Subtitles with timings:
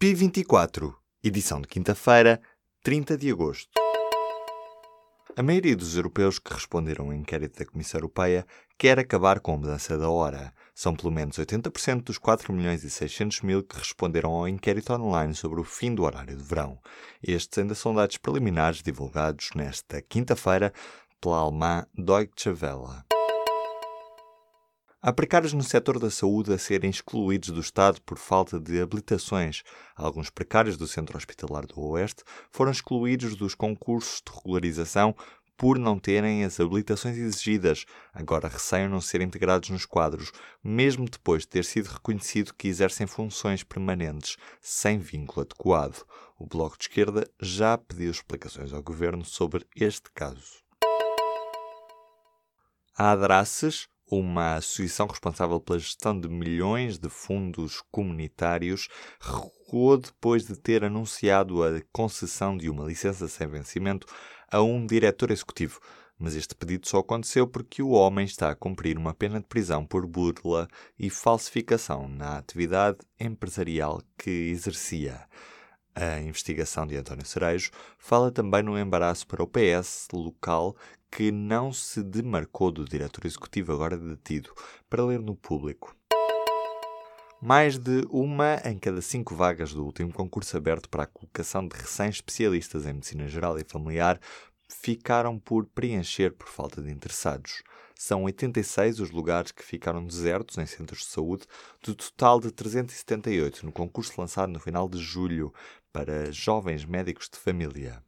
[0.00, 0.94] P24,
[1.24, 2.40] edição de quinta-feira,
[2.84, 3.68] 30 de agosto.
[5.36, 8.46] A maioria dos europeus que responderam ao inquérito da Comissão Europeia
[8.78, 10.54] quer acabar com a mudança da hora.
[10.72, 15.34] São pelo menos 80% dos 4 milhões e 600 mil que responderam ao inquérito online
[15.34, 16.78] sobre o fim do horário de verão.
[17.20, 20.72] Estes ainda são dados preliminares divulgados nesta quinta-feira
[21.20, 23.17] pela alemã Deutsche Welle.
[25.08, 29.62] Há precários no setor da saúde a serem excluídos do Estado por falta de habilitações.
[29.96, 35.16] Alguns precários do Centro Hospitalar do Oeste foram excluídos dos concursos de regularização
[35.56, 40.30] por não terem as habilitações exigidas, agora receiam não ser integrados nos quadros,
[40.62, 46.04] mesmo depois de ter sido reconhecido que exercem funções permanentes, sem vínculo adequado.
[46.38, 50.58] O Bloco de Esquerda já pediu explicações ao Governo sobre este caso.
[52.94, 58.88] A Adraces, uma associação responsável pela gestão de milhões de fundos comunitários,
[59.20, 64.06] recuou depois de ter anunciado a concessão de uma licença sem vencimento
[64.50, 65.80] a um diretor executivo.
[66.18, 69.86] Mas este pedido só aconteceu porque o homem está a cumprir uma pena de prisão
[69.86, 70.66] por burla
[70.98, 75.26] e falsificação na atividade empresarial que exercia.
[76.00, 80.76] A investigação de António Cerejo fala também no embaraço para o PS local
[81.10, 84.54] que não se demarcou do diretor executivo agora detido,
[84.88, 85.96] para ler no público.
[87.42, 91.76] Mais de uma em cada cinco vagas do último concurso aberto para a colocação de
[91.76, 94.20] recém-especialistas em medicina geral e familiar
[94.68, 97.64] ficaram por preencher por falta de interessados.
[97.96, 101.46] São 86 os lugares que ficaram desertos em centros de saúde,
[101.82, 105.52] do total de 378 no concurso lançado no final de julho
[105.92, 108.02] para jovens médicos de família.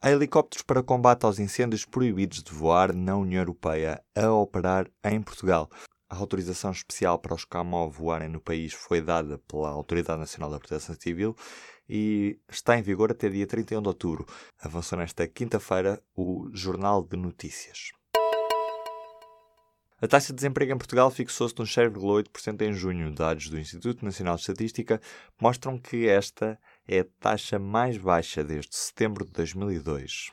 [0.00, 5.22] Há helicópteros para combate aos incêndios proibidos de voar na União Europeia a operar em
[5.22, 5.70] Portugal.
[6.10, 10.58] A autorização especial para os CAMO voarem no país foi dada pela Autoridade Nacional da
[10.58, 11.36] Proteção Civil
[11.88, 14.26] e está em vigor até dia 31 de outubro.
[14.58, 17.92] Avançou nesta quinta-feira o Jornal de Notícias.
[20.02, 23.14] A taxa de desemprego em Portugal fixou-se nos 6,8% em junho.
[23.14, 25.00] Dados do Instituto Nacional de Estatística
[25.40, 26.58] mostram que esta
[26.88, 30.32] é a taxa mais baixa desde setembro de 2002.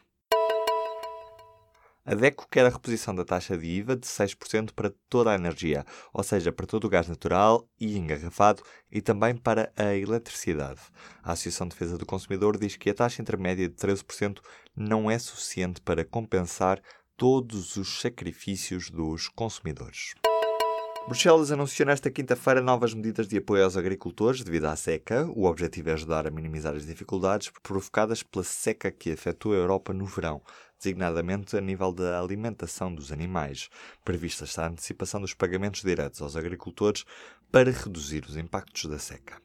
[2.03, 5.85] A DECO quer a reposição da taxa de IVA de 6% para toda a energia,
[6.11, 10.79] ou seja, para todo o gás natural e engarrafado e também para a eletricidade.
[11.21, 14.39] A Associação de Defesa do Consumidor diz que a taxa intermédia de 13%
[14.75, 16.81] não é suficiente para compensar
[17.19, 20.15] todos os sacrifícios dos consumidores.
[21.05, 25.29] Bruxelas anunciou nesta quinta-feira novas medidas de apoio aos agricultores devido à seca.
[25.35, 29.91] O objetivo é ajudar a minimizar as dificuldades provocadas pela seca que afetou a Europa
[29.91, 30.41] no verão,
[30.77, 33.69] designadamente a nível da alimentação dos animais.
[34.05, 37.03] Prevista está a antecipação dos pagamentos diretos aos agricultores
[37.51, 39.41] para reduzir os impactos da seca.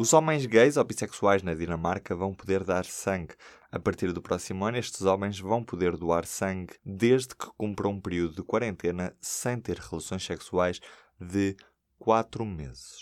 [0.00, 3.34] Os homens gays ou bissexuais na Dinamarca vão poder dar sangue.
[3.70, 8.00] A partir do próximo ano, estes homens vão poder doar sangue desde que cumpram um
[8.00, 10.80] período de quarentena sem ter relações sexuais
[11.20, 11.54] de
[11.98, 12.96] 4 meses.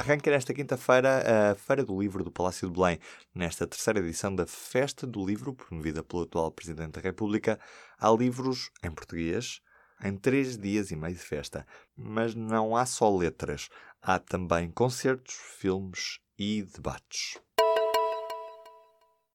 [0.00, 2.98] Arranca nesta quinta-feira a Feira do Livro do Palácio de Belém.
[3.32, 7.56] Nesta terceira edição da Festa do Livro, promovida pelo atual Presidente da República,
[8.00, 9.60] há livros em português,
[10.02, 11.66] em três dias e meio de festa.
[11.96, 13.68] Mas não há só letras,
[14.00, 17.40] há também concertos, filmes e debates.